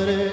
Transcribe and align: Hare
Hare 0.00 0.29